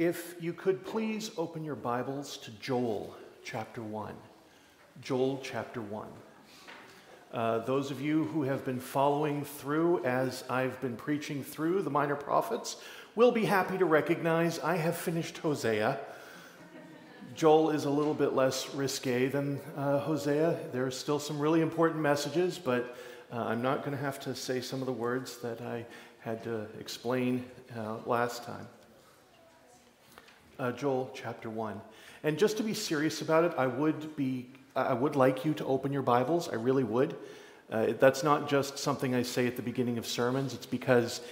[0.00, 3.14] If you could please open your Bibles to Joel
[3.44, 4.14] chapter 1.
[5.02, 6.08] Joel chapter 1.
[7.34, 11.90] Uh, those of you who have been following through as I've been preaching through the
[11.90, 12.76] minor prophets
[13.14, 16.00] will be happy to recognize I have finished Hosea.
[17.34, 20.56] Joel is a little bit less risque than uh, Hosea.
[20.72, 22.96] There are still some really important messages, but
[23.30, 25.84] uh, I'm not going to have to say some of the words that I
[26.20, 27.44] had to explain
[27.76, 28.66] uh, last time.
[30.60, 31.80] Uh, Joel chapter 1.
[32.22, 35.64] And just to be serious about it, I would, be, I would like you to
[35.64, 36.50] open your Bibles.
[36.50, 37.16] I really would.
[37.72, 41.22] Uh, that's not just something I say at the beginning of sermons, it's because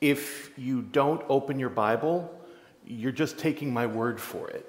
[0.00, 2.34] if you don't open your Bible,
[2.86, 4.66] you're just taking my word for it.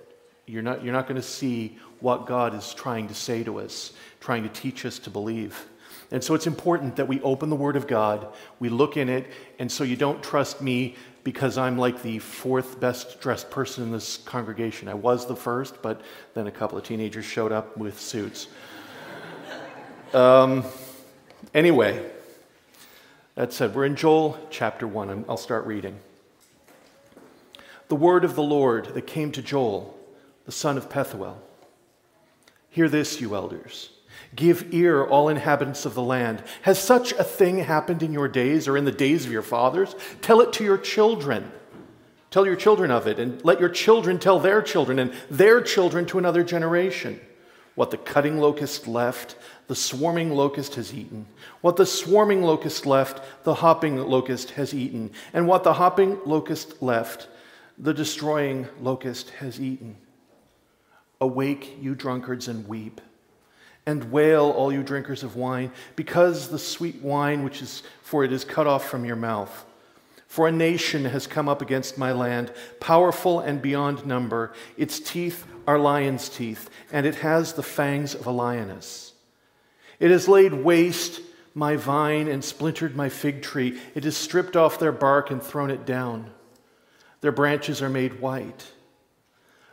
[0.47, 3.93] You're not, you're not going to see what God is trying to say to us,
[4.19, 5.65] trying to teach us to believe.
[6.11, 8.27] And so it's important that we open the Word of God,
[8.59, 9.27] we look in it,
[9.59, 13.91] and so you don't trust me because I'm like the fourth best dressed person in
[13.91, 14.87] this congregation.
[14.87, 16.01] I was the first, but
[16.33, 18.47] then a couple of teenagers showed up with suits.
[20.13, 20.63] Um,
[21.53, 22.05] anyway,
[23.35, 25.25] that said, we're in Joel chapter 1.
[25.27, 25.97] I'll start reading.
[27.87, 29.97] The word of the Lord that came to Joel,
[30.45, 31.37] the son of Pethuel.
[32.69, 33.89] Hear this, you elders.
[34.35, 36.43] Give ear, all inhabitants of the land.
[36.63, 39.95] Has such a thing happened in your days or in the days of your fathers?
[40.21, 41.51] Tell it to your children.
[42.31, 46.07] Tell your children of it, and let your children tell their children, and their children
[46.07, 47.19] to another generation.
[47.75, 49.35] What the cutting locust left,
[49.67, 51.27] the swarming locust has eaten.
[51.61, 55.11] What the swarming locust left, the hopping locust has eaten.
[55.31, 57.27] And what the hopping locust left,
[57.77, 59.97] the destroying locust has eaten.
[61.21, 62.99] Awake, you drunkards, and weep
[63.85, 68.31] and wail, all you drinkers of wine, because the sweet wine which is for it
[68.31, 69.65] is cut off from your mouth.
[70.27, 74.53] For a nation has come up against my land, powerful and beyond number.
[74.77, 79.13] Its teeth are lion's teeth, and it has the fangs of a lioness.
[79.99, 81.21] It has laid waste
[81.53, 83.79] my vine and splintered my fig tree.
[83.93, 86.31] It has stripped off their bark and thrown it down.
[87.21, 88.71] Their branches are made white.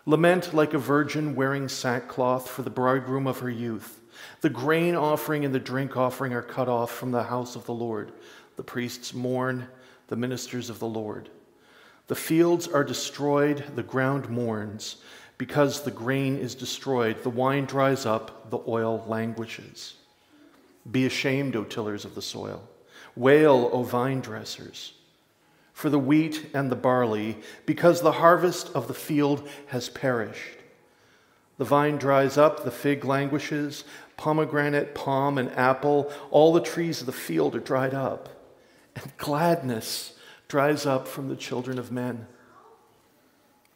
[0.06, 3.99] Lament like a virgin wearing sackcloth for the bridegroom of her youth.
[4.40, 7.74] The grain offering and the drink offering are cut off from the house of the
[7.74, 8.12] Lord.
[8.56, 9.68] The priests mourn,
[10.08, 11.28] the ministers of the Lord.
[12.06, 14.96] The fields are destroyed, the ground mourns.
[15.38, 19.94] Because the grain is destroyed, the wine dries up, the oil languishes.
[20.90, 22.68] Be ashamed, O tillers of the soil.
[23.16, 24.92] Wail, O vine dressers,
[25.72, 30.58] for the wheat and the barley, because the harvest of the field has perished.
[31.56, 33.84] The vine dries up, the fig languishes,
[34.20, 38.28] pomegranate, palm, and apple, all the trees of the field are dried up,
[38.94, 40.12] and gladness
[40.46, 42.26] dries up from the children of men.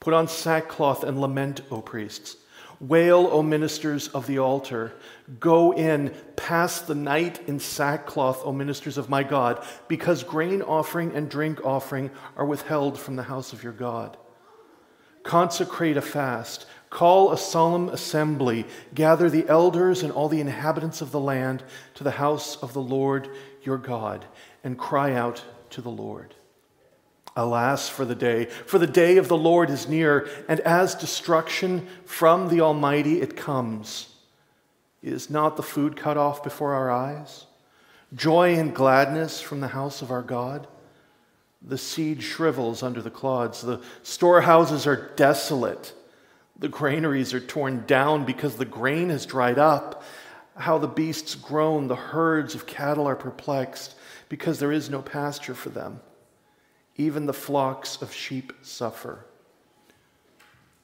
[0.00, 2.36] Put on sackcloth and lament, O priests.
[2.78, 4.92] Wail, O ministers of the altar.
[5.40, 11.14] Go in, pass the night in sackcloth, O ministers of my God, because grain offering
[11.14, 14.18] and drink offering are withheld from the house of your God.
[15.22, 21.10] Consecrate a fast Call a solemn assembly, gather the elders and all the inhabitants of
[21.10, 23.28] the land to the house of the Lord
[23.64, 24.24] your God,
[24.62, 26.36] and cry out to the Lord.
[27.34, 31.84] Alas for the day, for the day of the Lord is near, and as destruction
[32.04, 34.14] from the Almighty it comes.
[35.02, 37.46] Is not the food cut off before our eyes?
[38.14, 40.68] Joy and gladness from the house of our God?
[41.60, 45.92] The seed shrivels under the clods, the storehouses are desolate.
[46.58, 50.02] The granaries are torn down because the grain has dried up.
[50.56, 53.96] How the beasts groan, the herds of cattle are perplexed
[54.28, 56.00] because there is no pasture for them.
[56.96, 59.26] Even the flocks of sheep suffer.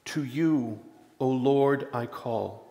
[0.05, 0.79] To you,
[1.19, 2.70] O Lord, I call.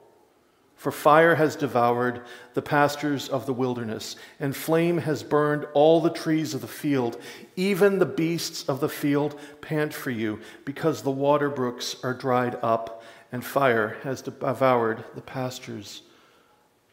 [0.80, 2.22] For fire has devoured
[2.54, 7.20] the pastures of the wilderness, and flame has burned all the trees of the field.
[7.54, 12.56] Even the beasts of the field pant for you, because the water brooks are dried
[12.62, 16.00] up, and fire has devoured the pastures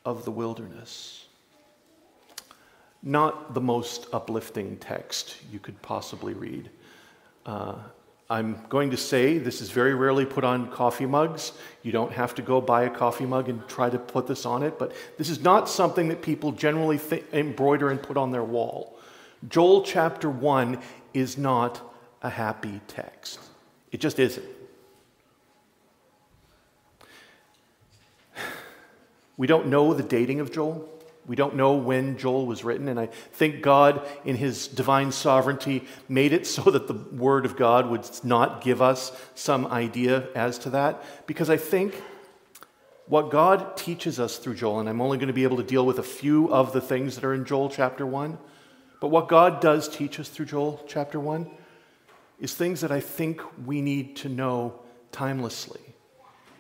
[0.04, 1.24] of the wilderness.
[3.02, 6.70] Not the most uplifting text you could possibly read.
[7.46, 7.76] Uh,
[8.30, 11.54] I'm going to say this is very rarely put on coffee mugs.
[11.82, 14.64] You don't have to go buy a coffee mug and try to put this on
[14.64, 18.44] it, but this is not something that people generally th- embroider and put on their
[18.44, 19.00] wall.
[19.48, 20.80] Joel chapter 1
[21.14, 21.82] is not
[22.22, 23.40] a happy text,
[23.92, 24.46] it just isn't.
[29.38, 30.97] We don't know the dating of Joel.
[31.28, 35.84] We don't know when Joel was written, and I think God, in his divine sovereignty,
[36.08, 40.58] made it so that the Word of God would not give us some idea as
[40.60, 41.04] to that.
[41.28, 42.02] Because I think
[43.08, 45.86] what God teaches us through Joel, and I'm only going to be able to deal
[45.86, 48.38] with a few of the things that are in Joel chapter 1,
[49.00, 51.50] but what God does teach us through Joel chapter 1
[52.40, 54.80] is things that I think we need to know
[55.12, 55.87] timelessly.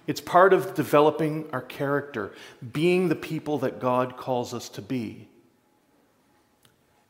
[0.07, 2.31] It's part of developing our character,
[2.71, 5.27] being the people that God calls us to be.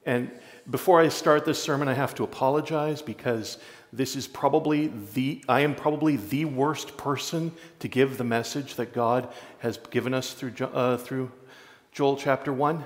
[0.04, 0.32] And
[0.70, 3.58] before I start this sermon, I have to apologize because
[3.94, 8.94] this is probably the, I am probably the worst person to give the message that
[8.94, 11.32] God has given us through, uh, through
[11.92, 12.84] Joel chapter 1.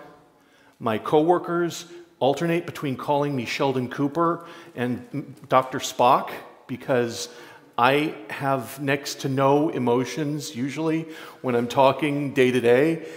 [0.80, 1.86] My coworkers
[2.20, 5.80] alternate between calling me Sheldon Cooper and Dr.
[5.80, 6.32] Spock
[6.68, 7.30] because
[7.78, 11.08] I have next to no emotions usually
[11.42, 13.08] when I'm talking day to day.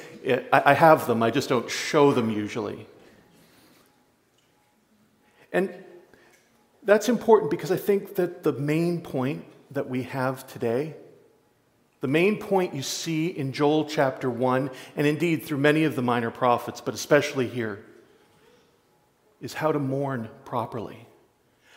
[0.53, 2.87] I have them, I just don't show them usually.
[5.53, 5.73] And
[6.83, 10.95] that's important because I think that the main point that we have today,
[12.01, 16.03] the main point you see in Joel chapter 1, and indeed through many of the
[16.03, 17.85] minor prophets, but especially here,
[19.41, 21.07] is how to mourn properly,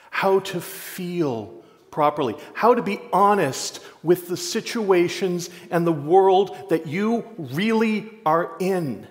[0.09, 1.56] how to feel
[1.97, 8.55] properly, how to be honest with the situations and the world that you really are
[8.59, 9.07] in.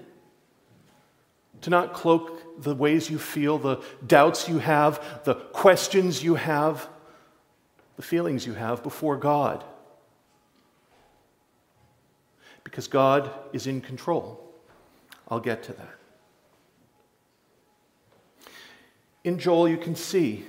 [1.62, 6.88] To not cloak the ways you feel, the doubts you have, the questions you have,
[7.96, 9.64] the feelings you have before God.
[12.62, 14.40] Because God is in control.
[15.26, 15.94] I'll get to that.
[19.24, 20.44] In Joel, you can see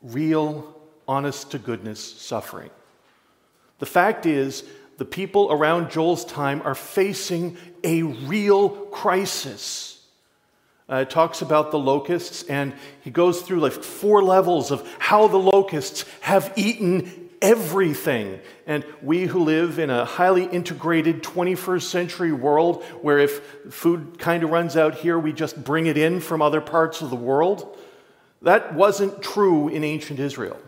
[0.00, 2.70] real honest to goodness suffering.
[3.78, 4.64] The fact is,
[4.98, 10.00] the people around Joel's time are facing a real crisis.
[10.88, 15.26] Uh, it talks about the locusts, and he goes through like four levels of how
[15.28, 18.40] the locusts have eaten everything.
[18.66, 23.40] And we who live in a highly integrated 21st century world, where if
[23.70, 27.10] food kind of runs out here, we just bring it in from other parts of
[27.10, 27.76] the world,
[28.42, 30.58] that wasn't true in ancient Israel.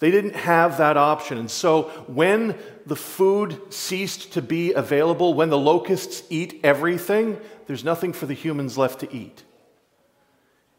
[0.00, 1.38] They didn't have that option.
[1.38, 2.56] And so when
[2.86, 8.34] the food ceased to be available, when the locusts eat everything, there's nothing for the
[8.34, 9.42] humans left to eat.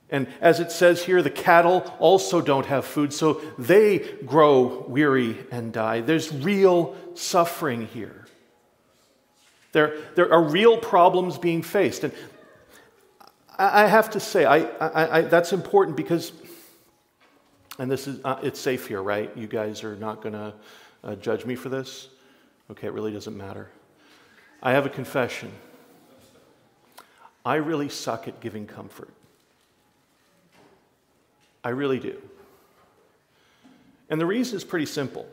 [0.10, 5.38] And as it says here, the cattle also don't have food, so they grow weary
[5.51, 6.01] and die.
[6.01, 8.25] There's real suffering here.
[9.71, 12.04] There, there are real problems being faced.
[12.04, 12.13] And
[13.60, 16.31] I, have to say, I, I, I, that's important because
[17.80, 19.36] and this is, uh, it's safe here, right?
[19.36, 20.54] You guys are not going to
[21.04, 22.10] uh, judge me for this?
[22.70, 23.70] Okay, it really doesn't matter.
[24.62, 25.52] I have a confession.
[27.46, 29.10] I really suck at giving comfort.
[31.64, 32.22] I really do.
[34.10, 35.26] And the reason is pretty simple.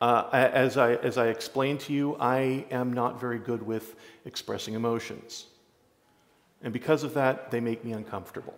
[0.00, 3.94] Uh, as, I, as I explained to you, I am not very good with
[4.26, 5.46] expressing emotions.
[6.62, 8.54] And because of that, they make me uncomfortable.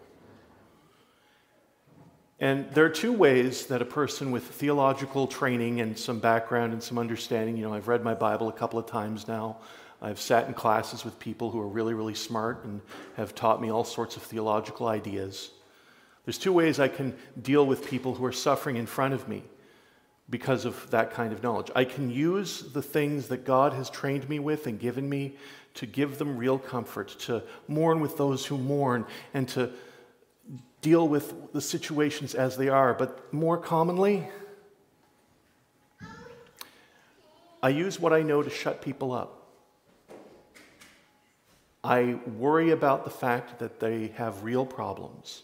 [2.40, 6.82] And there are two ways that a person with theological training and some background and
[6.82, 9.56] some understanding, you know, I've read my Bible a couple of times now.
[10.00, 12.80] I've sat in classes with people who are really, really smart and
[13.16, 15.50] have taught me all sorts of theological ideas.
[16.24, 19.42] There's two ways I can deal with people who are suffering in front of me
[20.30, 21.70] because of that kind of knowledge.
[21.74, 25.36] I can use the things that God has trained me with and given me
[25.74, 29.70] to give them real comfort, to mourn with those who mourn, and to
[30.80, 34.28] deal with the situations as they are, but more commonly,
[37.62, 39.34] I use what I know to shut people up.
[41.82, 45.42] I worry about the fact that they have real problems,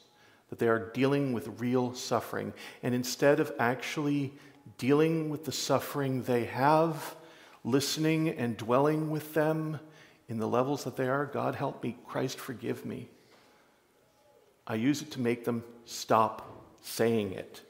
[0.51, 2.53] that they are dealing with real suffering.
[2.83, 4.33] And instead of actually
[4.79, 7.17] dealing with the suffering they have,
[7.65, 9.81] listening and dwelling with them
[10.29, 13.09] in the levels that they are, God help me, Christ forgive me.
[14.67, 16.51] I use it to make them stop
[16.83, 17.61] saying it.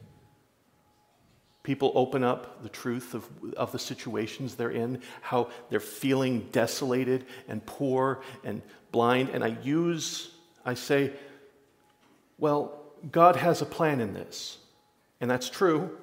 [1.62, 7.24] People open up the truth of, of the situations they're in, how they're feeling desolated
[7.48, 8.60] and poor and
[8.92, 9.30] blind.
[9.30, 10.30] And I use,
[10.64, 11.12] I say,
[12.38, 14.58] well, God has a plan in this.
[15.20, 15.96] And that's true.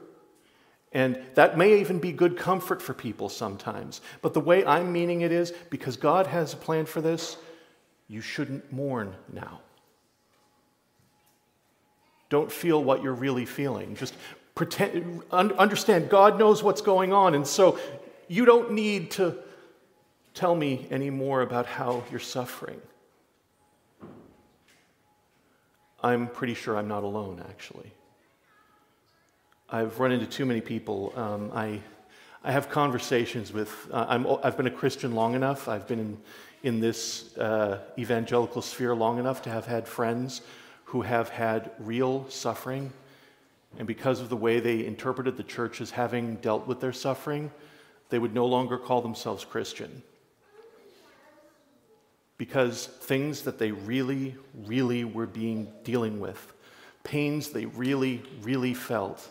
[0.94, 4.02] And that may even be good comfort for people sometimes.
[4.22, 7.38] But the way I'm meaning it is because God has a plan for this,
[8.08, 9.62] you shouldn't mourn now.
[12.32, 13.94] Don't feel what you're really feeling.
[13.94, 14.16] Just
[14.56, 17.36] pretend, understand God knows what's going on.
[17.36, 17.78] And so
[18.30, 19.38] you don't need to
[20.34, 22.80] tell me any more about how you're suffering.
[26.02, 27.92] I'm pretty sure I'm not alone, actually.
[29.70, 31.12] I've run into too many people.
[31.18, 31.82] Um, I,
[32.46, 36.18] I have conversations with, uh, I'm, I've been a Christian long enough, I've been in,
[36.64, 40.42] in this uh, evangelical sphere long enough to have had friends
[40.92, 42.92] who have had real suffering.
[43.78, 47.50] And because of the way they interpreted the church as having dealt with their suffering,
[48.10, 50.04] they would no longer call themselves Christian
[52.38, 56.54] because things that they really, really were being dealing with,
[57.04, 59.30] pains they really, really felt,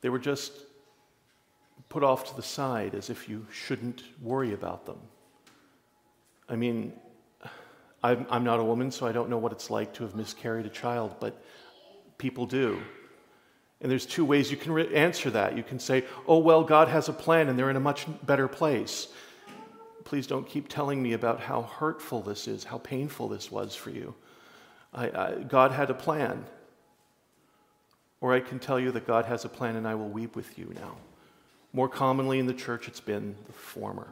[0.00, 0.52] they were just
[1.88, 4.98] put off to the side as if you shouldn't worry about them.
[6.48, 6.92] I mean,
[8.02, 10.66] I'm, I'm not a woman, so I don't know what it's like to have miscarried
[10.66, 11.40] a child, but
[12.18, 12.80] people do.
[13.80, 15.56] And there's two ways you can re- answer that.
[15.56, 18.48] You can say, oh, well, God has a plan and they're in a much better
[18.48, 19.08] place
[20.12, 23.88] please don't keep telling me about how hurtful this is, how painful this was for
[23.88, 24.14] you.
[24.92, 26.44] I, I, God had a plan.
[28.20, 30.58] Or I can tell you that God has a plan and I will weep with
[30.58, 30.96] you now.
[31.72, 34.08] More commonly in the church, it's been the former.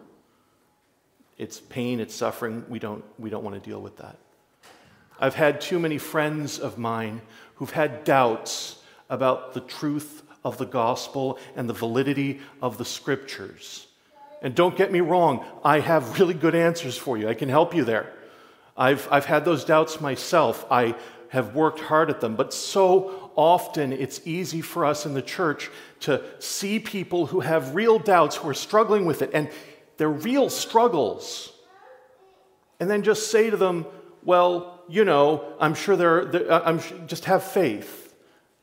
[1.40, 2.66] It's pain, it's suffering.
[2.68, 4.18] We don't, we don't want to deal with that.
[5.18, 7.22] I've had too many friends of mine
[7.54, 13.86] who've had doubts about the truth of the gospel and the validity of the scriptures.
[14.42, 17.26] And don't get me wrong, I have really good answers for you.
[17.26, 18.12] I can help you there.
[18.76, 20.66] I've, I've had those doubts myself.
[20.70, 20.94] I
[21.30, 22.36] have worked hard at them.
[22.36, 25.70] But so often it's easy for us in the church
[26.00, 29.48] to see people who have real doubts, who are struggling with it, and
[30.00, 31.52] they're real struggles.
[32.80, 33.84] And then just say to them,
[34.24, 38.14] well, you know, I'm sure they're, they're uh, I'm, just have faith.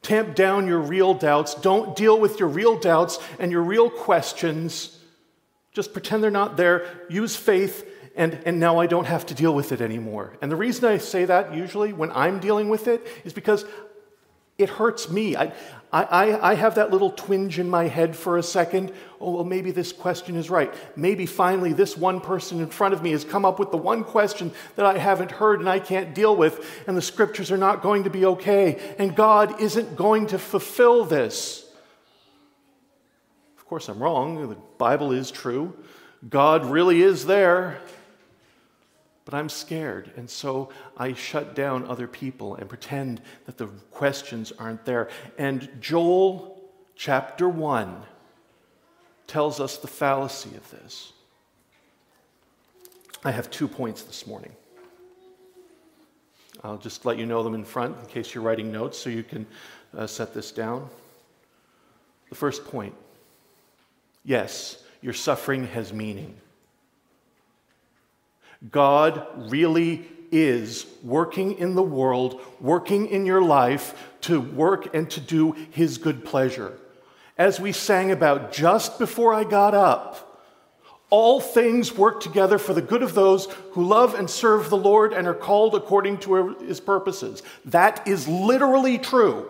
[0.01, 1.53] Tamp down your real doubts.
[1.53, 4.97] Don't deal with your real doubts and your real questions
[5.73, 9.53] just pretend they're not there, use faith, and, and now I don't have to deal
[9.53, 10.35] with it anymore.
[10.41, 13.63] And the reason I say that usually when I'm dealing with it is because
[14.57, 15.35] it hurts me.
[15.35, 15.51] I,
[15.91, 18.91] I, I have that little twinge in my head for a second.
[19.21, 20.73] Oh, well, maybe this question is right.
[20.95, 24.03] Maybe finally this one person in front of me has come up with the one
[24.03, 27.81] question that I haven't heard and I can't deal with, and the scriptures are not
[27.81, 31.63] going to be okay, and God isn't going to fulfill this.
[33.57, 34.49] Of course, I'm wrong.
[34.49, 35.77] The Bible is true.
[36.27, 37.79] God really is there.
[39.27, 40.09] But I'm scared.
[40.15, 45.09] And so I shut down other people and pretend that the questions aren't there.
[45.37, 46.63] And Joel
[46.95, 48.03] chapter 1
[49.27, 51.11] tells us the fallacy of this.
[53.25, 54.53] I have two points this morning.
[56.63, 59.23] I'll just let you know them in front in case you're writing notes so you
[59.23, 59.45] can
[59.93, 60.89] uh, set this down.
[62.29, 62.95] The first point
[64.23, 66.35] Yes, your suffering has meaning.
[68.71, 75.19] God really is working in the world, working in your life to work and to
[75.19, 76.77] do His good pleasure.
[77.37, 80.23] As we sang about just before I got up,
[81.09, 85.13] all things work together for the good of those who love and serve the Lord
[85.13, 87.43] and are called according to His purposes.
[87.65, 89.49] That is literally true.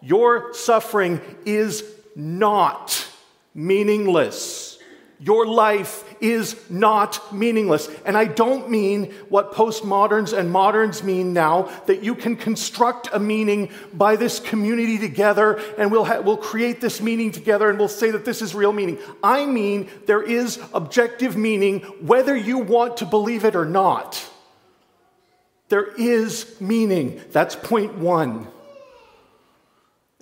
[0.00, 3.06] Your suffering is not
[3.54, 4.75] meaningless.
[5.18, 7.88] Your life is not meaningless.
[8.04, 13.18] And I don't mean what postmoderns and moderns mean now, that you can construct a
[13.18, 17.88] meaning by this community together and we'll, ha- we'll create this meaning together and we'll
[17.88, 18.98] say that this is real meaning.
[19.22, 24.22] I mean, there is objective meaning whether you want to believe it or not.
[25.68, 27.22] There is meaning.
[27.32, 28.48] That's point one.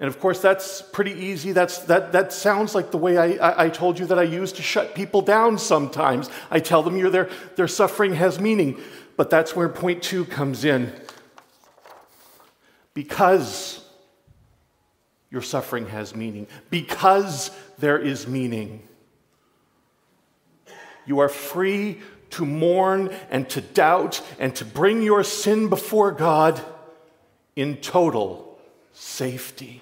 [0.05, 1.53] And of course, that's pretty easy.
[1.53, 4.53] That's, that, that sounds like the way I, I, I, told you that I use
[4.53, 6.29] to shut people down sometimes.
[6.51, 8.79] I tell them you their, their suffering has meaning.
[9.17, 10.93] But that's where point two comes in.
[12.93, 13.83] Because
[15.31, 18.83] your suffering has meaning, because there is meaning,
[21.07, 26.61] you are free to mourn and to doubt and to bring your sin before God
[27.57, 28.59] in total
[28.93, 29.81] safety.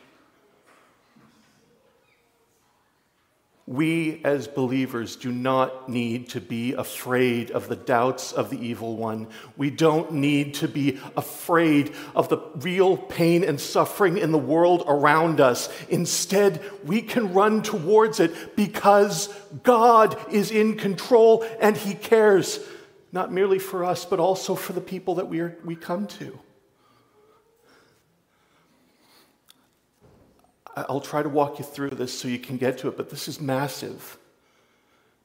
[3.72, 8.98] We as believers do not need to be afraid of the doubts of the evil
[8.98, 9.28] one.
[9.56, 14.84] We don't need to be afraid of the real pain and suffering in the world
[14.86, 15.70] around us.
[15.88, 22.60] Instead, we can run towards it because God is in control and He cares,
[23.10, 26.38] not merely for us, but also for the people that we, are, we come to.
[30.74, 33.28] I'll try to walk you through this so you can get to it, but this
[33.28, 34.16] is massive.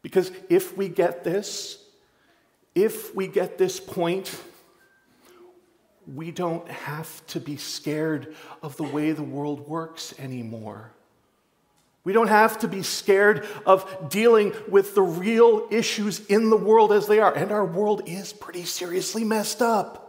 [0.02, 1.84] Because if we get this,
[2.76, 4.40] if we get this point,
[6.14, 10.92] we don't have to be scared of the way the world works anymore.
[12.04, 16.94] We don't have to be scared of dealing with the real issues in the world
[16.94, 17.34] as they are.
[17.34, 20.07] And our world is pretty seriously messed up.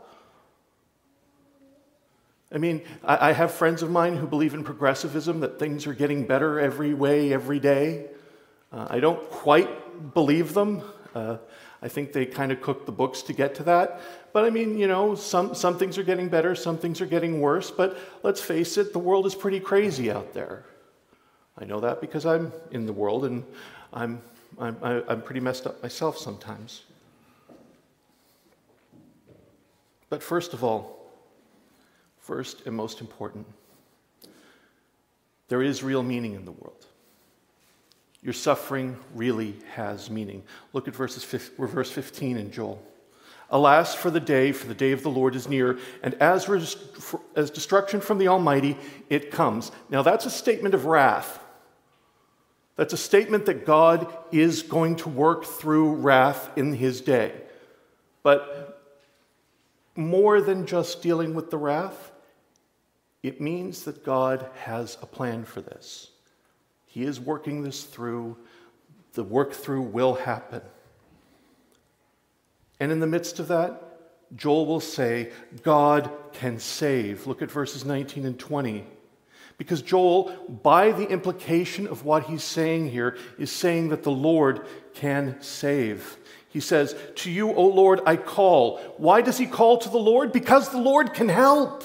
[2.50, 6.26] I mean, I, have friends of mine who believe in progressivism, that things are getting
[6.26, 8.06] better every way, every day.
[8.72, 10.82] Uh, I don't quite believe them.
[11.14, 11.36] Uh,
[11.82, 14.00] I think they kind of cook the books to get to that.
[14.32, 17.40] But I mean, you know, some, some things are getting better, some things are getting
[17.40, 17.70] worse.
[17.70, 20.64] But let's face it, the world is pretty crazy out there.
[21.58, 23.44] I know that because I'm in the world and
[23.92, 24.22] I'm,
[24.58, 26.82] I'm, I'm pretty messed up myself sometimes.
[30.08, 30.97] But first of all,
[32.28, 33.46] first and most important,
[35.48, 36.84] there is real meaning in the world.
[38.22, 40.42] Your suffering really has meaning.
[40.74, 42.82] Look at verses, verse 15 in Joel.
[43.48, 46.46] Alas, for the day, for the day of the Lord is near, and as,
[47.34, 48.76] as destruction from the Almighty,
[49.08, 49.72] it comes.
[49.88, 51.40] Now, that's a statement of wrath.
[52.76, 57.32] That's a statement that God is going to work through wrath in his day.
[58.22, 58.82] But
[59.96, 62.07] more than just dealing with the wrath,
[63.22, 66.10] it means that God has a plan for this.
[66.86, 68.36] He is working this through.
[69.14, 70.62] The work through will happen.
[72.80, 73.82] And in the midst of that,
[74.36, 75.32] Joel will say,
[75.62, 77.26] God can save.
[77.26, 78.84] Look at verses 19 and 20.
[79.56, 80.30] Because Joel,
[80.62, 86.16] by the implication of what he's saying here, is saying that the Lord can save.
[86.48, 88.78] He says, To you, O Lord, I call.
[88.98, 90.30] Why does he call to the Lord?
[90.30, 91.82] Because the Lord can help.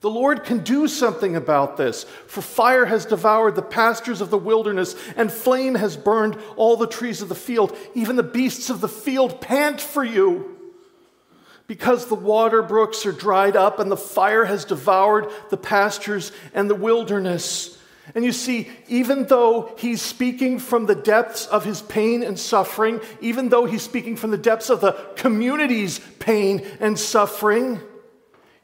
[0.00, 4.38] The Lord can do something about this, for fire has devoured the pastures of the
[4.38, 7.76] wilderness, and flame has burned all the trees of the field.
[7.94, 10.56] Even the beasts of the field pant for you.
[11.66, 16.70] Because the water brooks are dried up, and the fire has devoured the pastures and
[16.70, 17.76] the wilderness.
[18.14, 23.00] And you see, even though he's speaking from the depths of his pain and suffering,
[23.20, 27.80] even though he's speaking from the depths of the community's pain and suffering,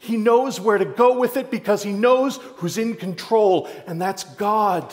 [0.04, 4.24] he knows where to go with it because he knows who's in control, and that's
[4.24, 4.92] God.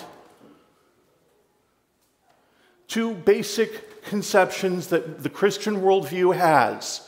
[2.87, 7.07] Two basic conceptions that the Christian worldview has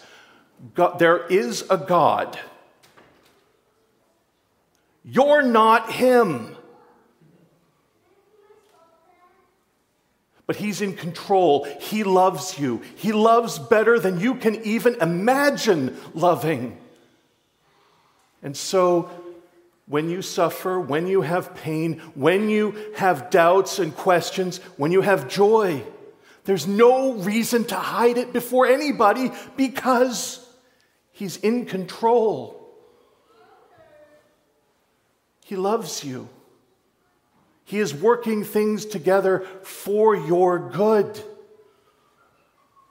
[0.76, 2.40] God, there is a God.
[5.04, 6.56] You're not him.
[10.46, 11.66] But he's in control.
[11.80, 12.82] He loves you.
[12.96, 16.78] He loves better than you can even imagine loving.
[18.44, 19.10] And so,
[19.88, 25.02] when you suffer, when you have pain, when you have doubts and questions, when you
[25.02, 25.84] have joy,
[26.46, 30.40] there's no reason to hide it before anybody because
[31.12, 32.60] He's in control.
[35.46, 36.28] He loves you.
[37.66, 41.22] He is working things together for your good.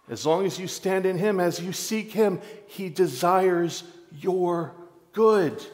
[0.08, 4.74] As long as you stand in Him, as you seek Him, He desires your
[5.12, 5.64] good.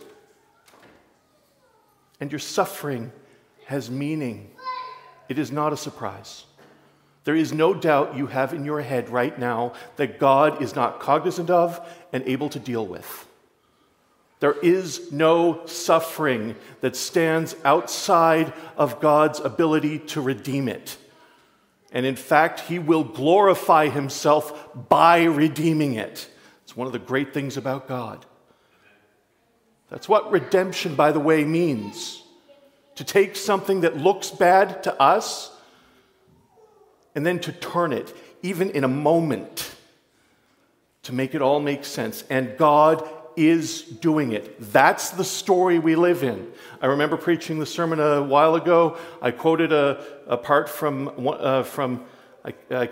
[2.20, 3.12] And your suffering
[3.66, 4.50] has meaning.
[5.28, 6.44] It is not a surprise.
[7.24, 11.00] There is no doubt you have in your head right now that God is not
[11.00, 11.78] cognizant of
[12.12, 13.26] and able to deal with.
[14.40, 20.96] There is no suffering that stands outside of God's ability to redeem it.
[21.90, 26.28] And in fact, He will glorify Himself by redeeming it.
[26.62, 28.24] It's one of the great things about God.
[29.90, 32.22] That's what redemption, by the way, means
[32.96, 35.52] to take something that looks bad to us
[37.14, 39.74] and then to turn it, even in a moment,
[41.04, 42.24] to make it all make sense.
[42.28, 44.72] And God is doing it.
[44.72, 46.50] That's the story we live in.
[46.82, 48.98] I remember preaching the sermon a while ago.
[49.22, 52.04] I quoted a, a part from, uh, from
[52.44, 52.86] I, I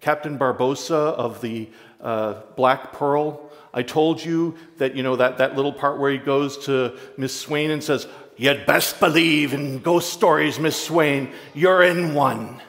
[0.00, 1.68] Captain Barbossa of the
[2.00, 3.43] uh, Black Pearl.
[3.74, 7.38] I told you that, you know, that, that little part where he goes to Miss
[7.38, 8.06] Swain and says,
[8.36, 11.30] You'd best believe in ghost stories, Miss Swain.
[11.54, 12.60] You're in one.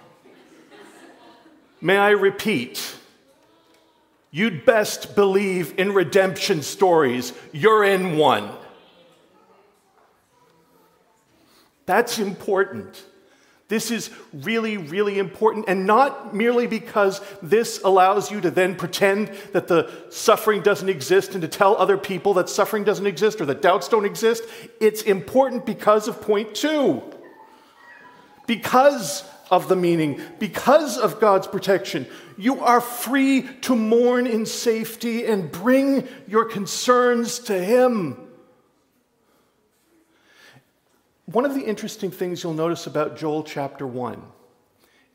[1.81, 2.95] May I repeat?
[4.31, 7.33] You'd best believe in redemption stories.
[7.51, 8.51] You're in one.
[11.85, 13.03] That's important.
[13.67, 19.31] This is really, really important, and not merely because this allows you to then pretend
[19.53, 23.45] that the suffering doesn't exist and to tell other people that suffering doesn't exist or
[23.47, 24.43] that doubts don't exist.
[24.79, 27.01] It's important because of point two.
[28.45, 32.05] Because of the meaning, because of God's protection,
[32.37, 38.24] you are free to mourn in safety and bring your concerns to Him.
[41.25, 44.21] One of the interesting things you'll notice about Joel chapter 1,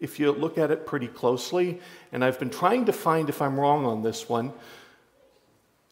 [0.01, 3.59] if you look at it pretty closely, and I've been trying to find if I'm
[3.59, 4.53] wrong on this one,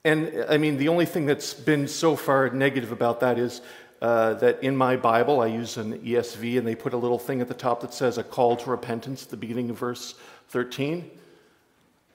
[0.04, 3.60] and I mean, the only thing that's been so far negative about that is
[4.00, 7.40] uh, that in my Bible, I use an ESV, and they put a little thing
[7.40, 10.14] at the top that says a call to repentance at the beginning of verse
[10.48, 11.10] 13.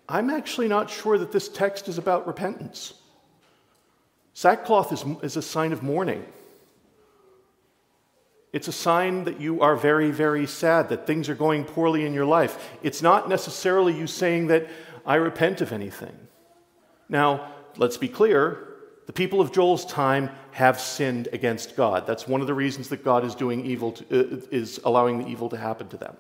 [0.10, 2.96] I'm actually not sure that this text is about repentance.
[4.34, 6.26] Sackcloth is, is a sign of mourning.
[8.54, 12.14] It's a sign that you are very, very sad, that things are going poorly in
[12.14, 12.72] your life.
[12.84, 14.70] It's not necessarily you saying that
[15.06, 16.16] I repent of anything.
[17.10, 18.70] Now, let's be clear
[19.08, 22.08] the people of Joel's time have sinned against God.
[22.08, 25.28] That's one of the reasons that God is doing evil, to, uh, is allowing the
[25.28, 26.16] evil to happen to them.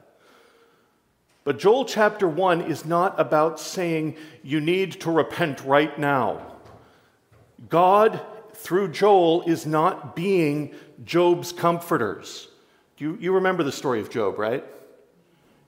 [1.43, 6.41] But Joel chapter 1 is not about saying you need to repent right now.
[7.69, 8.19] God,
[8.63, 10.73] through Joel, is not being
[11.03, 12.47] Job's comforters.
[12.97, 14.63] You, you remember the story of Job, right?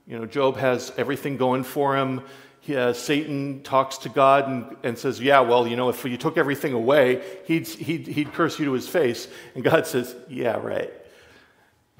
[0.06, 2.22] You know, Job has everything going for him
[2.66, 6.16] he, uh, Satan talks to God and, and, says, Yeah, well, you know, if you
[6.16, 9.28] took everything away, he'd, he'd, he'd curse you to his face.
[9.54, 10.92] And God says, Yeah, right.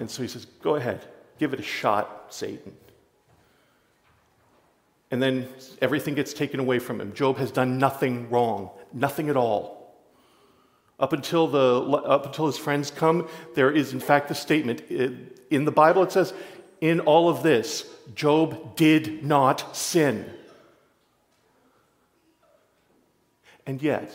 [0.01, 1.07] And so he says, Go ahead,
[1.39, 2.77] give it a shot, Satan.
[5.13, 5.49] And then
[5.81, 7.13] everything gets taken away from him.
[7.13, 9.76] Job has done nothing wrong, nothing at all.
[10.99, 15.09] Up until, the, up until his friends come, there is, in fact, the statement uh,
[15.51, 16.33] in the Bible it says,
[16.81, 20.31] In all of this, Job did not sin.
[23.67, 24.15] And yet,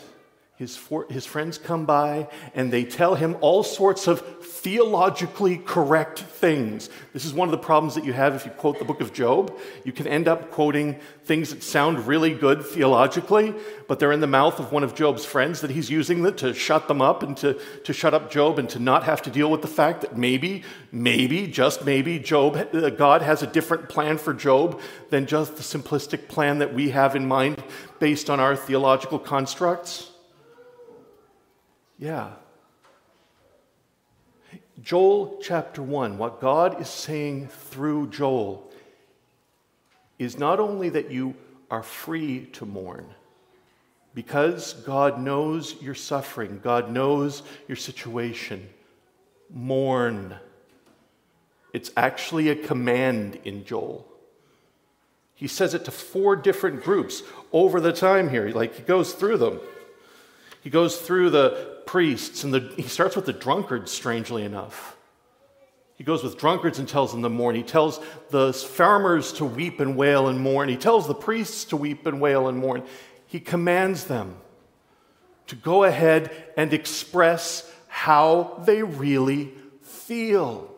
[0.56, 6.20] his, for, his friends come by and they tell him all sorts of theologically correct
[6.20, 6.88] things.
[7.12, 9.12] This is one of the problems that you have if you quote the book of
[9.12, 9.58] Job.
[9.82, 13.54] You can end up quoting things that sound really good theologically,
[13.88, 16.86] but they're in the mouth of one of Job's friends that he's using to shut
[16.86, 19.62] them up and to, to shut up Job and to not have to deal with
[19.62, 20.62] the fact that maybe,
[20.92, 25.62] maybe, just maybe, Job, uh, God has a different plan for Job than just the
[25.62, 27.64] simplistic plan that we have in mind
[27.98, 30.11] based on our theological constructs.
[32.02, 32.30] Yeah.
[34.82, 38.68] Joel chapter 1, what God is saying through Joel
[40.18, 41.36] is not only that you
[41.70, 43.06] are free to mourn,
[44.16, 48.68] because God knows your suffering, God knows your situation.
[49.48, 50.34] Mourn.
[51.72, 54.08] It's actually a command in Joel.
[55.36, 58.48] He says it to four different groups over the time here.
[58.48, 59.60] Like he goes through them.
[60.62, 64.96] He goes through the priests, and the, he starts with the drunkards, strangely enough.
[65.96, 67.54] He goes with drunkards and tells them to mourn.
[67.54, 68.00] He tells
[68.30, 70.70] the farmers to weep and wail and mourn.
[70.70, 72.82] He tells the priests to weep and wail and mourn.
[73.26, 74.36] He commands them
[75.48, 79.52] to go ahead and express how they really
[79.82, 80.74] feel,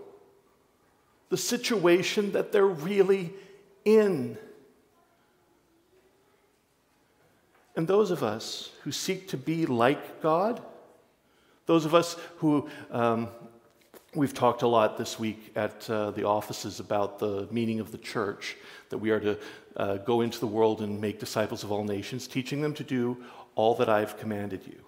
[1.28, 3.32] the situation that they're really
[3.84, 4.36] in.
[7.76, 10.60] And those of us who seek to be like God,
[11.66, 13.28] those of us who, um,
[14.14, 17.98] we've talked a lot this week at uh, the offices about the meaning of the
[17.98, 18.56] church,
[18.90, 19.38] that we are to
[19.76, 23.16] uh, go into the world and make disciples of all nations, teaching them to do
[23.54, 24.80] all that I've commanded you.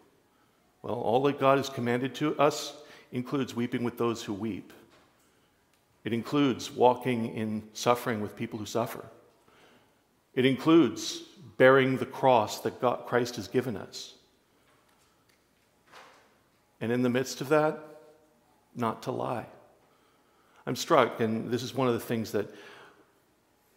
[0.83, 2.77] Well, all that God has commanded to us
[3.13, 4.73] includes weeping with those who weep.
[6.05, 9.05] It includes walking in suffering with people who suffer.
[10.35, 11.23] It includes
[11.57, 14.16] bearing the cross that God, Christ has given us.
[16.81, 17.79] And in the midst of that,
[18.75, 19.47] not to lie.
[20.67, 22.53] I'm struck, and this is one of the things that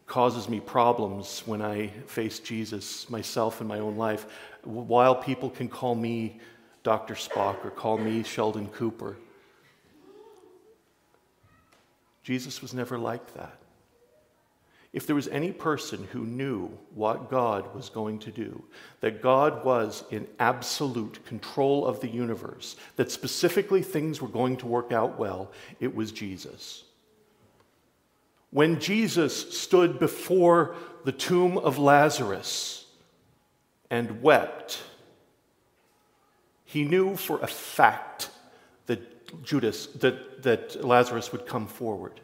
[0.08, 4.26] causes me problems when I face Jesus myself in my own life.
[4.64, 6.40] While people can call me
[6.84, 7.14] Dr.
[7.14, 9.18] Spock or call me Sheldon Cooper,
[12.24, 13.59] Jesus was never like that.
[14.92, 18.64] If there was any person who knew what God was going to do,
[19.02, 24.66] that God was in absolute control of the universe, that specifically things were going to
[24.66, 26.84] work out well, it was Jesus.
[28.50, 30.76] When Jesus stood before
[31.06, 32.88] the tomb of Lazarus
[33.92, 34.82] and wept,
[36.66, 38.32] he knew for a fact
[38.88, 42.20] that Judas, that, that Lazarus would come forward.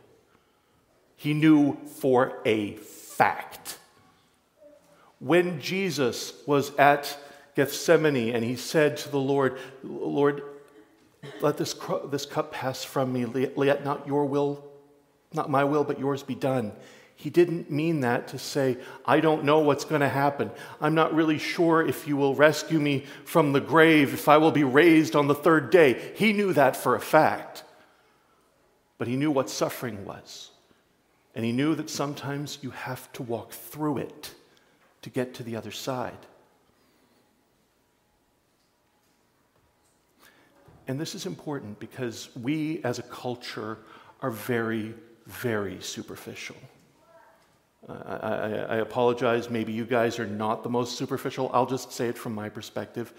[1.15, 3.79] He knew for a fact.
[5.19, 7.17] When Jesus was at
[7.55, 10.43] Gethsemane and he said to the Lord, Lord,
[11.41, 11.73] let this,
[12.11, 14.63] this cup pass from me, let not your will,
[15.33, 16.71] Not my will, but yours be done.
[17.15, 20.51] He didn't mean that to say, I don't know what's going to happen.
[20.81, 24.51] I'm not really sure if you will rescue me from the grave, if I will
[24.51, 26.11] be raised on the third day.
[26.15, 27.63] He knew that for a fact.
[28.97, 30.51] But he knew what suffering was.
[31.35, 34.33] And he knew that sometimes you have to walk through it
[35.01, 36.17] to get to the other side.
[40.87, 43.79] And this is important because we as a culture
[44.21, 44.93] are very,
[45.25, 46.55] very superficial.
[47.87, 51.51] I, I, I, apologize, maybe you guys are not the most superficial.
[51.53, 53.13] I'll just say it from my perspective.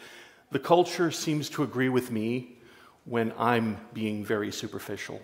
[0.51, 2.57] The culture seems to agree with me
[3.05, 5.21] when I'm being very superficial.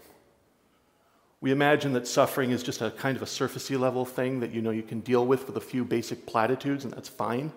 [1.42, 4.62] We imagine that suffering is just a kind of a surfacey level thing that you
[4.62, 7.52] know you can deal with with a few basic platitudes, and that's fine.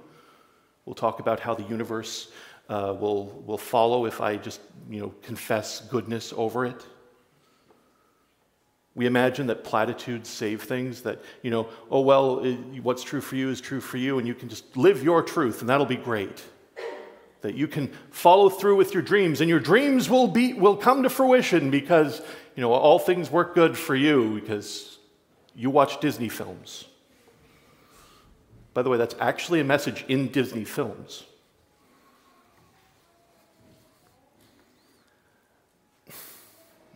[0.86, 2.32] We'll talk about how the universe
[2.68, 6.84] uh, will, will follow if I just you know, confess goodness over it.
[8.96, 13.36] We imagine that platitudes save things, that, you know, oh, well, it, what's true for
[13.36, 15.96] you is true for you, and you can just live your truth, and that'll be
[15.96, 16.44] great.
[17.42, 21.04] That you can follow through with your dreams, and your dreams will, be, will come
[21.04, 22.22] to fruition because,
[22.56, 24.98] you know, all things work good for you because
[25.56, 26.86] you watch Disney films.
[28.74, 31.24] By the way, that's actually a message in Disney films.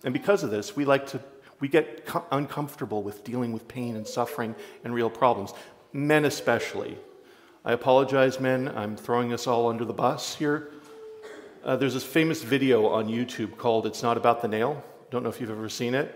[0.03, 1.19] And because of this, we like to
[1.59, 5.53] we get co- uncomfortable with dealing with pain and suffering and real problems,
[5.91, 6.97] men especially.
[7.65, 8.69] I apologize, men.
[8.69, 10.69] I'm throwing us all under the bus here.
[11.63, 14.81] Uh, there's this famous video on YouTube called It's Not About the Nail.
[15.11, 16.15] Don't know if you've ever seen it.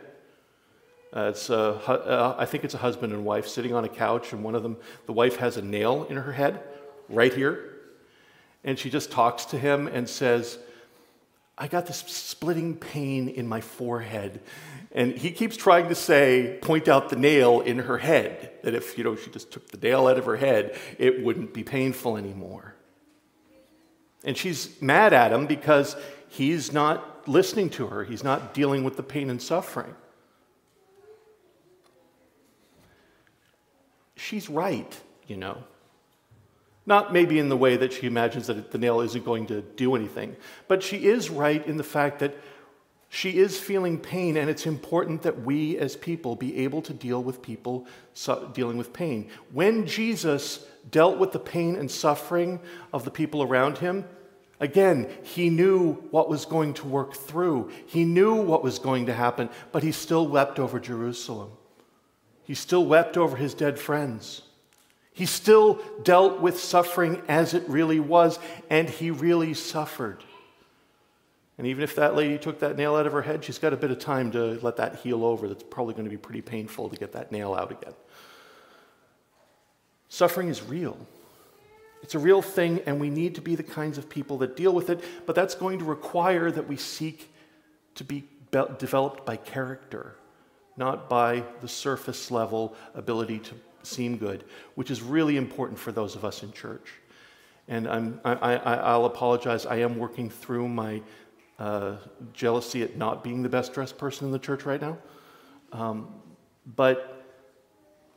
[1.16, 4.34] Uh, it's a, uh, I think it's a husband and wife sitting on a couch,
[4.34, 6.62] and one of them, the wife has a nail in her head,
[7.08, 7.70] right here.
[8.64, 10.58] And she just talks to him and says,
[11.58, 14.42] I got this splitting pain in my forehead.
[14.92, 18.98] And he keeps trying to say, point out the nail in her head, that if,
[18.98, 22.18] you know, she just took the nail out of her head, it wouldn't be painful
[22.18, 22.74] anymore.
[24.24, 25.96] And she's mad at him because
[26.30, 28.04] he's not listening to her.
[28.04, 29.96] He's not dealing with the pain and suffering.
[34.16, 35.64] She's right, you know.
[36.86, 39.96] Not maybe in the way that she imagines that the nail isn't going to do
[39.96, 40.36] anything,
[40.68, 42.36] but she is right in the fact that
[43.10, 47.22] she is feeling pain, and it's important that we as people be able to deal
[47.22, 47.86] with people
[48.54, 49.30] dealing with pain.
[49.52, 52.60] When Jesus dealt with the pain and suffering
[52.92, 54.06] of the people around him,
[54.60, 59.14] again, he knew what was going to work through, he knew what was going to
[59.14, 61.52] happen, but he still wept over Jerusalem.
[62.44, 64.42] He still wept over his dead friends.
[65.14, 68.40] He still dealt with suffering as it really was,
[68.70, 70.24] and he really suffered.
[71.58, 73.78] And even if that lady took that nail out of her head, she's got a
[73.78, 75.48] bit of time to let that heal over.
[75.48, 77.94] That's probably going to be pretty painful to get that nail out again.
[80.10, 80.98] Suffering is real.
[82.04, 84.74] It's a real thing, and we need to be the kinds of people that deal
[84.74, 87.34] with it, but that's going to require that we seek
[87.96, 90.16] to be developed by character,
[90.76, 94.44] not by the surface level ability to seem good,
[94.76, 96.94] which is really important for those of us in church.
[97.70, 99.66] And I'm, I, will apologize.
[99.66, 101.02] I am working through my
[101.58, 101.96] uh,
[102.34, 104.98] jealousy at not being the best dressed person in the church right now.
[105.72, 106.14] Um,
[106.76, 107.13] but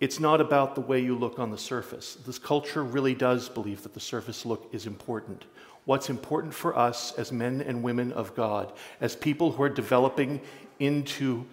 [0.01, 2.17] it's not about the way you look on the surface.
[2.27, 5.45] This culture really does believe that the surface look is important.
[5.85, 10.41] What's important for us as men and women of God, as people who are developing
[10.79, 11.47] into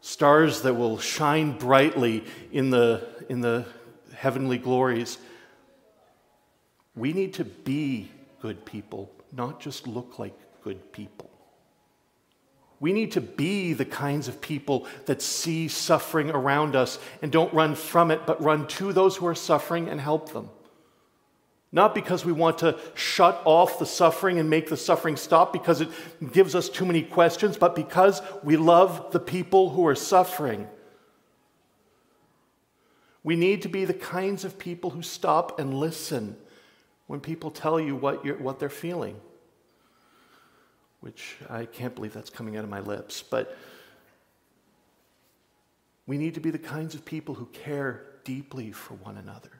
[0.00, 3.66] stars that will shine brightly in the, in the
[4.14, 5.18] heavenly glories.
[6.94, 11.30] We need to be good people, not just look like good people.
[12.78, 17.52] We need to be the kinds of people that see suffering around us and don't
[17.54, 20.50] run from it, but run to those who are suffering and help them.
[21.72, 25.80] Not because we want to shut off the suffering and make the suffering stop because
[25.80, 25.88] it
[26.32, 30.68] gives us too many questions, but because we love the people who are suffering.
[33.22, 36.36] We need to be the kinds of people who stop and listen
[37.08, 39.20] when people tell you what, what they're feeling.
[41.06, 43.56] Which I can't believe that's coming out of my lips, but
[46.04, 49.52] we need to be the kinds of people who care deeply for one another.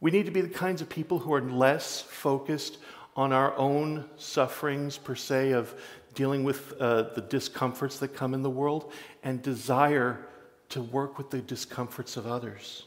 [0.00, 2.78] We need to be the kinds of people who are less focused
[3.14, 5.72] on our own sufferings, per se, of
[6.14, 10.26] dealing with uh, the discomforts that come in the world, and desire
[10.70, 12.82] to work with the discomforts of others.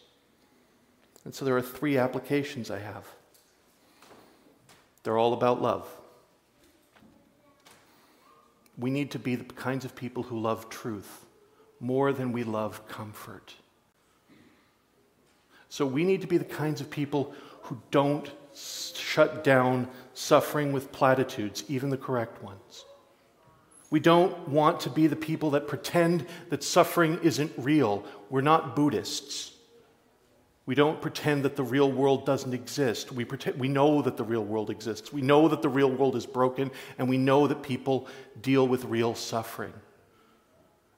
[1.24, 3.06] And so there are three applications I have.
[5.04, 5.90] They're all about love.
[8.80, 11.26] We need to be the kinds of people who love truth,
[11.80, 13.54] more than we love comfort.
[15.68, 20.92] So we need to be the kinds of people who don't shut down suffering with
[20.92, 22.86] platitudes, even the correct ones.
[23.92, 28.06] We don't want to be the people that pretend that suffering isn't real.
[28.30, 29.52] We're not Buddhists.
[30.70, 33.12] We don't pretend that the real world doesn't exist.
[33.12, 35.12] We, pretend, we know that the real world exists.
[35.12, 38.08] We know that the real world is broken, and we know that people
[38.40, 39.74] deal with real suffering.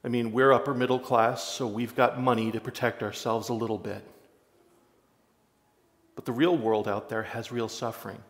[0.04, 3.78] I mean, we're upper middle class, so we've got money to protect ourselves a little
[3.78, 4.06] bit.
[6.16, 8.22] But the real world out there has real suffering.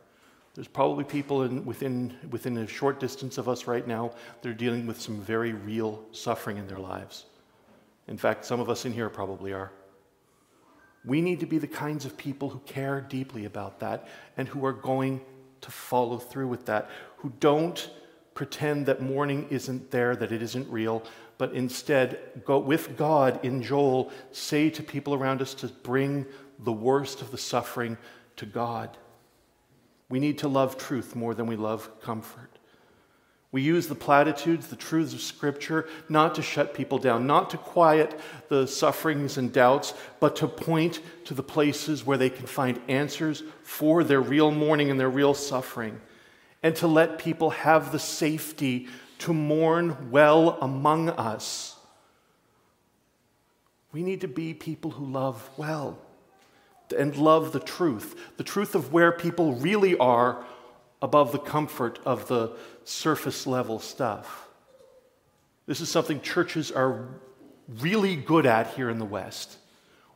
[0.54, 4.54] There's probably people in, within, within a short distance of us right now that are
[4.54, 7.24] dealing with some very real suffering in their lives.
[8.06, 9.72] In fact, some of us in here probably are.
[11.04, 14.64] We need to be the kinds of people who care deeply about that and who
[14.64, 15.20] are going
[15.62, 17.90] to follow through with that, who don't
[18.34, 21.02] pretend that mourning isn't there, that it isn't real,
[21.38, 26.26] but instead go with God in Joel, say to people around us to bring
[26.60, 27.98] the worst of the suffering
[28.36, 28.96] to God.
[30.08, 32.51] We need to love truth more than we love comfort.
[33.52, 37.58] We use the platitudes, the truths of Scripture, not to shut people down, not to
[37.58, 42.80] quiet the sufferings and doubts, but to point to the places where they can find
[42.88, 46.00] answers for their real mourning and their real suffering,
[46.62, 48.88] and to let people have the safety
[49.18, 51.76] to mourn well among us.
[53.92, 55.98] We need to be people who love well
[56.96, 60.42] and love the truth, the truth of where people really are
[61.02, 64.48] above the comfort of the surface level stuff.
[65.66, 67.08] This is something churches are
[67.80, 69.58] really good at here in the West.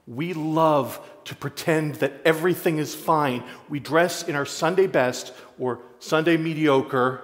[0.07, 3.43] We love to pretend that everything is fine.
[3.69, 7.23] We dress in our Sunday best or Sunday mediocre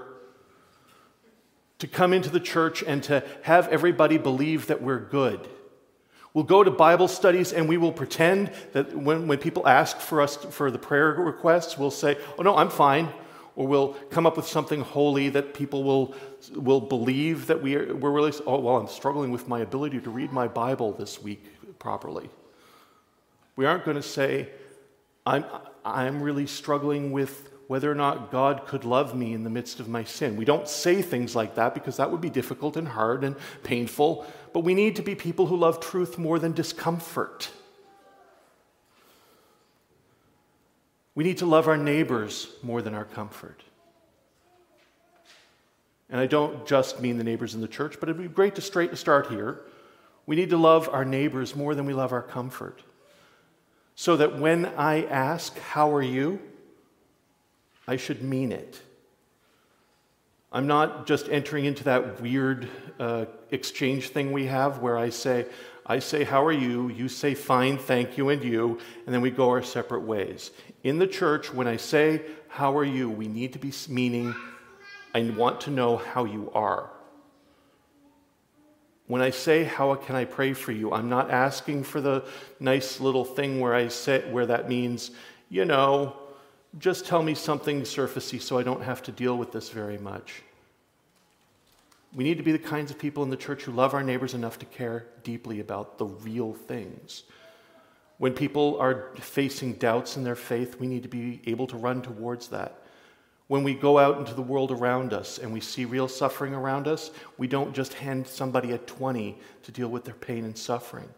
[1.79, 5.49] to come into the church and to have everybody believe that we're good.
[6.35, 10.21] We'll go to Bible studies and we will pretend that when, when people ask for
[10.21, 13.09] us for the prayer requests, we'll say, Oh, no, I'm fine.
[13.55, 16.15] Or we'll come up with something holy that people will,
[16.55, 20.11] will believe that we are, we're really, oh, well, I'm struggling with my ability to
[20.11, 21.45] read my Bible this week
[21.79, 22.31] properly.
[23.57, 24.49] We aren't going to say,
[25.27, 25.45] I'm,
[25.85, 29.89] I'm really struggling with whether or not God could love me in the midst of
[29.89, 30.37] my sin.
[30.37, 34.27] We don't say things like that because that would be difficult and hard and painful,
[34.53, 37.51] but we need to be people who love truth more than discomfort.
[41.15, 43.63] We need to love our neighbors more than our comfort.
[46.09, 48.61] And I don't just mean the neighbors in the church, but it'd be great to
[48.61, 49.61] straight to start here.
[50.27, 52.83] We need to love our neighbors more than we love our comfort.
[53.95, 56.41] So that when I ask, How are you?
[57.87, 58.81] I should mean it.
[60.53, 62.69] I'm not just entering into that weird
[63.01, 65.47] uh, exchange thing we have where I say,
[65.87, 66.89] I say, How are you?
[66.89, 70.51] You say, Fine, thank you, and you, and then we go our separate ways.
[70.85, 73.11] In the church, when I say, How are you?
[73.11, 74.35] we need to be meaning,
[75.15, 76.91] I want to know how you are.
[79.07, 80.93] When I say, How can I pray for you?
[80.93, 82.25] I'm not asking for the
[82.61, 85.11] nice little thing where I say, where that means,
[85.51, 86.17] you know,
[86.79, 90.43] just tell me something surfacey so I don't have to deal with this very much.
[92.15, 94.35] We need to be the kinds of people in the church who love our neighbors
[94.35, 97.25] enough to care deeply about the real things.
[98.19, 102.03] When people are facing doubts in their faith, we need to be able to run
[102.03, 102.79] towards that.
[103.49, 106.87] When we go out into the world around us and we see real suffering around
[106.87, 111.09] us, we don't just hand somebody a 20 to deal with their pain and suffering.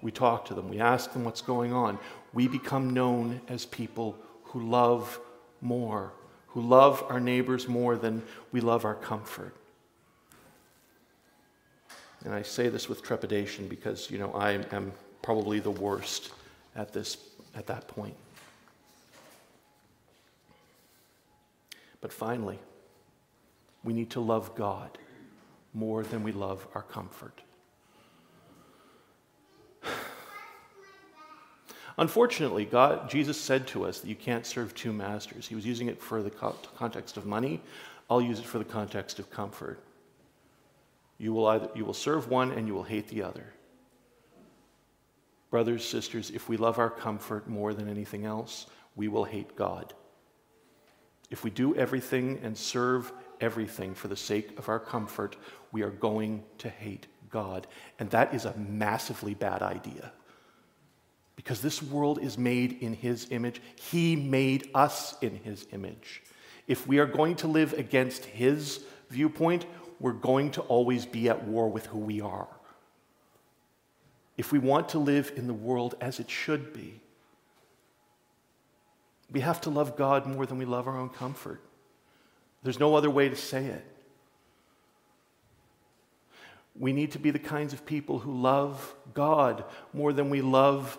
[0.00, 1.98] We talk to them, we ask them what's going on
[2.32, 5.20] we become known as people who love
[5.60, 6.12] more,
[6.52, 9.54] who love our neighbors more than we love our comfort.
[12.24, 16.30] And I say this with trepidation because, you know, I am probably the worst
[16.76, 17.16] at this
[17.54, 18.14] at that point.
[22.00, 22.58] But finally,
[23.84, 24.98] we need to love God
[25.74, 27.40] more than we love our comfort.
[31.98, 35.46] Unfortunately, God, Jesus said to us that you can't serve two masters.
[35.46, 37.60] He was using it for the context of money.
[38.08, 39.82] I'll use it for the context of comfort.
[41.18, 43.52] You will, either, you will serve one and you will hate the other.
[45.50, 49.92] Brothers, sisters, if we love our comfort more than anything else, we will hate God.
[51.30, 55.36] If we do everything and serve everything for the sake of our comfort,
[55.72, 57.66] we are going to hate God.
[57.98, 60.12] And that is a massively bad idea
[61.42, 63.60] because this world is made in His image.
[63.90, 66.22] He made us in His image.
[66.68, 69.66] If we are going to live against His viewpoint,
[69.98, 72.48] we're going to always be at war with who we are.
[74.36, 77.00] If we want to live in the world as it should be,
[79.30, 81.60] we have to love God more than we love our own comfort.
[82.62, 83.84] There's no other way to say it.
[86.78, 90.98] We need to be the kinds of people who love God more than we love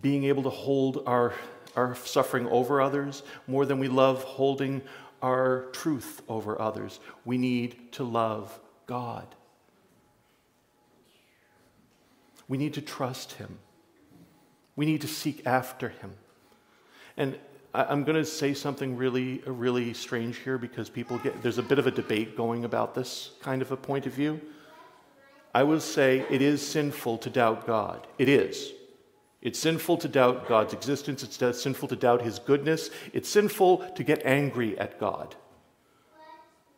[0.00, 1.34] being able to hold our,
[1.74, 4.82] our suffering over others, more than we love holding
[5.22, 7.00] our truth over others.
[7.24, 9.26] We need to love God.
[12.48, 13.58] We need to trust Him.
[14.76, 16.12] We need to seek after Him.
[17.16, 17.38] And
[17.72, 21.78] I'm going to say something really, really strange here because people get, there's a bit
[21.78, 24.40] of a debate going about this kind of a point of view.
[25.54, 28.06] I will say it is sinful to doubt God.
[28.18, 28.72] It is.
[29.42, 31.22] It's sinful to doubt God's existence.
[31.22, 32.90] It's sinful to doubt his goodness.
[33.12, 35.34] It's sinful to get angry at God.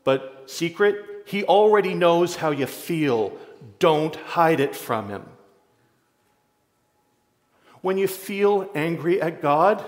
[0.04, 3.36] But secret, he already knows how you feel.
[3.78, 5.24] Don't hide it from him.
[7.80, 9.84] When you feel angry at God,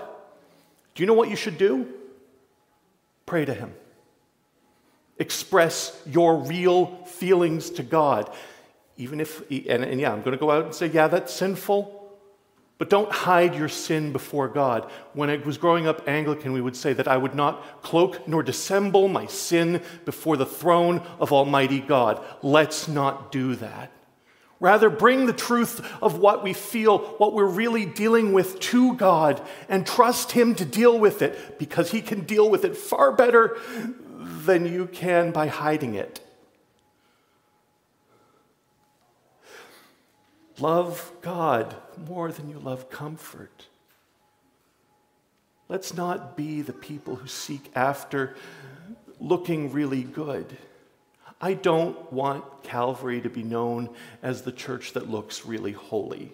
[0.95, 1.87] do you know what you should do?
[3.25, 3.73] Pray to him.
[5.17, 8.29] Express your real feelings to God.
[8.97, 11.94] Even if, and, and yeah, I'm going to go out and say, yeah, that's sinful.
[12.77, 14.91] But don't hide your sin before God.
[15.13, 18.43] When I was growing up Anglican, we would say that I would not cloak nor
[18.43, 22.23] dissemble my sin before the throne of Almighty God.
[22.41, 23.91] Let's not do that.
[24.59, 29.41] Rather, bring the truth of what we feel, what we're really dealing with to God,
[29.69, 33.57] and trust Him to deal with it because He can deal with it far better
[34.17, 36.19] than you can by hiding it.
[40.57, 43.67] Love God more than you love comfort.
[45.67, 48.35] Let's not be the people who seek after
[49.19, 50.57] looking really good.
[51.41, 53.89] I don't want Calvary to be known
[54.21, 56.31] as the church that looks really holy.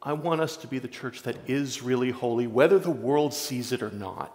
[0.00, 3.72] I want us to be the church that is really holy, whether the world sees
[3.72, 4.34] it or not.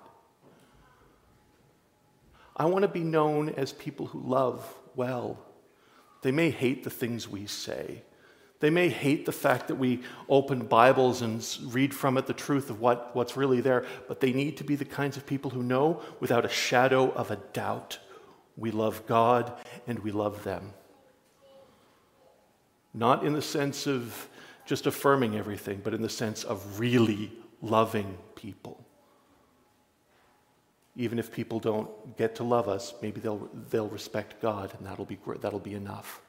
[2.55, 5.39] I want to be known as people who love well
[6.23, 8.01] they may hate the things we say.
[8.63, 12.69] They may hate the fact that we open Bibles and read from it the truth
[12.69, 15.61] of what, what's really there, but they need to be the kinds of people who
[15.61, 17.99] know without a shadow of a doubt
[18.55, 19.51] we love God
[19.85, 20.73] and we love them.
[22.93, 24.29] Not in the sense of
[24.65, 28.81] just affirming everything, but in the sense of really loving people.
[30.95, 35.03] Even if people don't get to love us, maybe they'll, they'll respect God, and that'll
[35.03, 36.21] be, that'll be enough.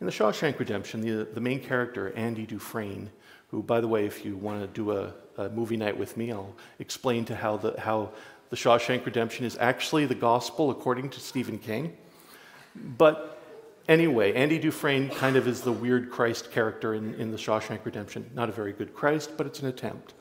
[0.00, 3.10] In The Shawshank Redemption, the, the main character, Andy Dufresne,
[3.48, 6.32] who, by the way, if you want to do a, a movie night with me,
[6.32, 8.10] I'll explain to how the, how
[8.50, 11.96] the Shawshank Redemption is actually the gospel according to Stephen King.
[12.74, 13.42] But
[13.88, 18.30] anyway, Andy Dufresne kind of is the weird Christ character in, in The Shawshank Redemption.
[18.34, 20.14] Not a very good Christ, but it's an attempt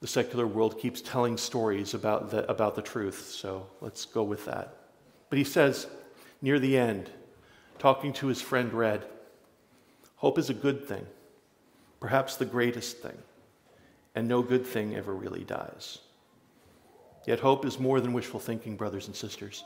[0.00, 4.44] the secular world keeps telling stories about the, about the truth, so let's go with
[4.44, 4.76] that.
[5.30, 5.86] But he says,
[6.42, 7.10] near the end,
[7.78, 9.04] talking to his friend Red,
[10.16, 11.06] hope is a good thing,
[12.00, 13.16] perhaps the greatest thing,
[14.14, 15.98] and no good thing ever really dies.
[17.26, 19.64] Yet hope is more than wishful thinking, brothers and sisters.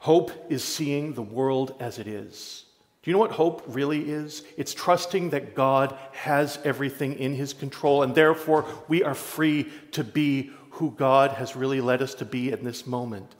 [0.00, 2.64] Hope is seeing the world as it is
[3.08, 4.42] do you know what hope really is?
[4.56, 10.02] It's trusting that God has everything in his control, and therefore we are free to
[10.02, 13.34] be who God has really led us to be in this moment.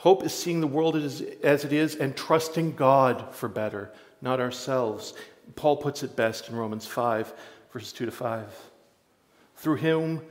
[0.00, 3.92] Hope is seeing the world as, it is and trusting God for better,
[4.22, 5.12] not ourselves.
[5.56, 7.34] Paul puts it best in Romans 5,
[7.70, 8.46] verses 2 to 5.
[9.56, 10.22] Through him,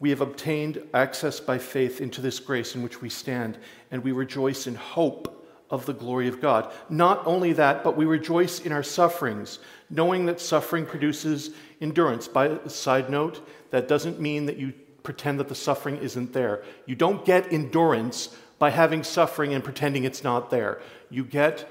[0.00, 3.56] we have obtained access by faith into this grace in which we stand,
[3.90, 6.70] and we rejoice in hope of the glory of God.
[6.90, 12.28] Not only that, but we rejoice in our sufferings, knowing that suffering produces endurance.
[12.28, 16.64] By a side note, that doesn't mean that you pretend that the suffering isn't there.
[16.84, 20.80] You don't get endurance by having suffering and pretending it's not there.
[21.10, 21.68] You get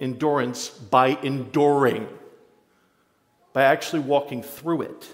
[0.00, 2.08] endurance by enduring,
[3.52, 5.08] by actually walking through it.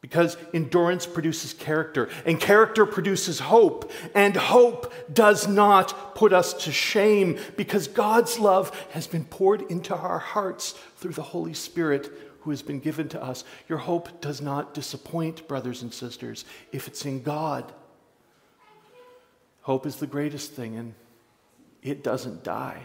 [0.00, 6.72] Because endurance produces character, and character produces hope, and hope does not put us to
[6.72, 12.50] shame because God's love has been poured into our hearts through the Holy Spirit who
[12.50, 13.44] has been given to us.
[13.66, 17.72] Your hope does not disappoint, brothers and sisters, if it's in God.
[19.64, 20.92] Hope is the greatest thing, and
[21.82, 22.82] it doesn't die.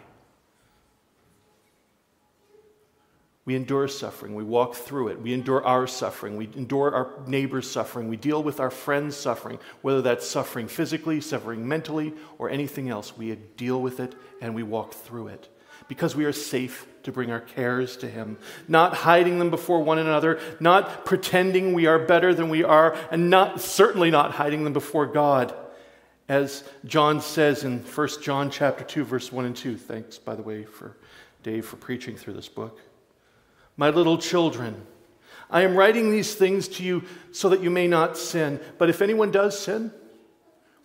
[3.44, 4.34] We endure suffering.
[4.34, 5.22] We walk through it.
[5.22, 6.38] We endure our suffering.
[6.38, 8.08] We endure our neighbor's suffering.
[8.08, 13.18] We deal with our friend's suffering, whether that's suffering physically, suffering mentally, or anything else.
[13.18, 15.50] We deal with it and we walk through it
[15.90, 18.38] because we are safe to bring our cares to Him,
[18.70, 23.30] not hiding them before one another, not pretending we are better than we are, and
[23.30, 25.54] not, certainly not hiding them before God.
[26.30, 29.78] As John says in 1 John chapter 2, verse 1 and 2.
[29.78, 30.96] Thanks, by the way, for
[31.42, 32.80] Dave for preaching through this book.
[33.76, 34.86] My little children,
[35.50, 38.60] I am writing these things to you so that you may not sin.
[38.78, 39.92] But if anyone does sin,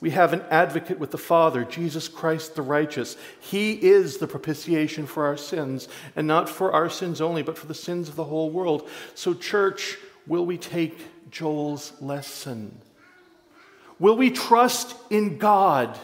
[0.01, 3.16] we have an advocate with the Father, Jesus Christ the righteous.
[3.40, 7.66] He is the propitiation for our sins, and not for our sins only, but for
[7.66, 8.88] the sins of the whole world.
[9.14, 12.80] So, church, will we take Joel's lesson?
[13.99, 15.99] Will we trust in God?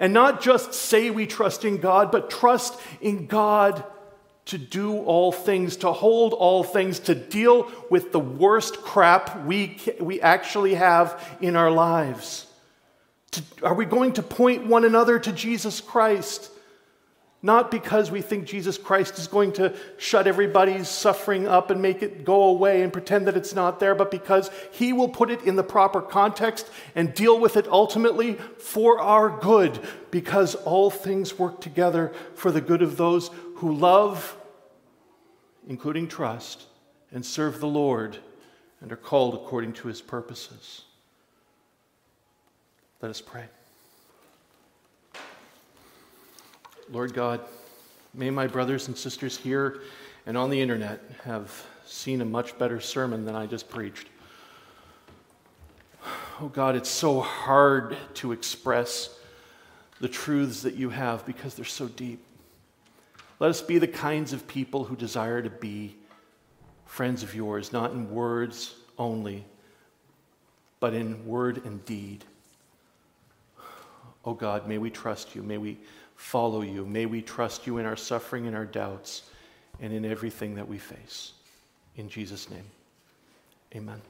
[0.00, 3.84] And not just say we trust in God, but trust in God
[4.46, 9.80] to do all things, to hold all things, to deal with the worst crap we,
[10.00, 12.46] we actually have in our lives?
[13.32, 16.50] To, are we going to point one another to Jesus Christ?
[17.44, 22.02] Not because we think Jesus Christ is going to shut everybody's suffering up and make
[22.02, 25.42] it go away and pretend that it's not there, but because He will put it
[25.42, 29.78] in the proper context and deal with it ultimately for our good,
[30.10, 34.38] because all things work together for the good of those who love,
[35.68, 36.62] including trust,
[37.12, 38.16] and serve the Lord
[38.80, 40.86] and are called according to his purposes.
[43.02, 43.44] Let us pray.
[46.90, 47.40] Lord God,
[48.12, 49.80] may my brothers and sisters here
[50.26, 54.08] and on the internet have seen a much better sermon than I just preached.
[56.40, 59.18] Oh God, it's so hard to express
[60.00, 62.22] the truths that you have because they're so deep.
[63.40, 65.96] Let us be the kinds of people who desire to be
[66.86, 69.44] friends of yours, not in words only,
[70.80, 72.24] but in word and deed.
[74.24, 75.42] Oh God, may we trust you.
[75.42, 75.78] May we
[76.24, 76.86] follow you.
[76.86, 79.24] May we trust you in our suffering and our doubts
[79.80, 81.32] and in everything that we face.
[81.96, 82.64] In Jesus' name,
[83.76, 84.00] amen.